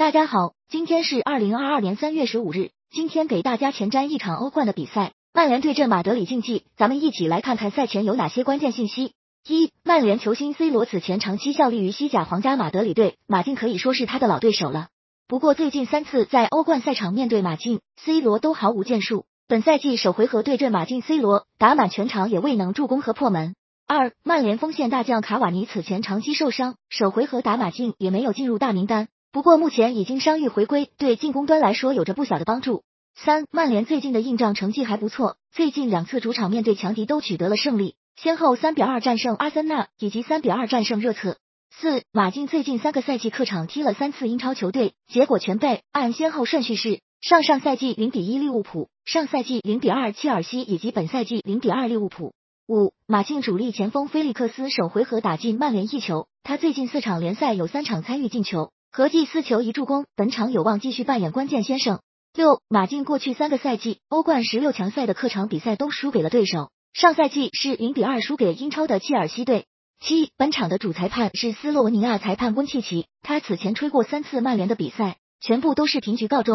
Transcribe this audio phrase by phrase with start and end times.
[0.00, 2.70] 大家好，今天是二零二二年三月十五日。
[2.90, 6.64] 今天给大家前瞻一场欧冠的比赛，曼联对阵马德里竞技。
[6.74, 9.12] 咱们一起来看看赛前有哪些关键信息。
[9.46, 14.88] 一、曼联球星 C 罗此前长期效力于西甲皇家马德里队，马竞可以说是他的老对手了。
[15.28, 19.26] 不过最近三次在欧冠赛场面对马竞，C 罗都毫无建树。
[19.48, 23.54] 本赛季首回合对阵马竞，C 罗打满全场也未能助攻和破门。
[23.86, 29.08] 二、曼联锋线大将卡瓦尼此前长期受伤，首回合打马竞也没有进入大名单。
[29.32, 32.82] 不过目前已经伤愈回归，对进攻端来说有着不小的帮助。
[33.14, 41.38] 三，曼联最近的硬仗成绩还不错，最近两次主场面对强敌都取得了胜利，先后三比二战胜阿森纳以及三比二战胜热刺。
[41.70, 52.34] 四，马竞最近三个赛季客场踢了三次英超球队，结果全败，按先后顺序是上上赛季零比一利物浦，上赛季零比二切尔西以及本赛季零比二利物浦。
[52.66, 58.72] 五，马竞主力前锋菲利克斯首回合打进曼联一球，他最近四场联赛有三场参与进球。
[58.92, 62.00] 合计四球一助攻，本场有望继续扮演关键先生。
[62.34, 69.66] 六，马竞过去三个赛季欧冠十六强赛的客场比赛都输给了对手，上赛季是零比二输给英超的切尔西队。
[70.00, 76.48] 七，本场的主裁判是斯洛文尼亚裁判温契奇，他此前吹过三次曼联的比赛，全部都是平局告终。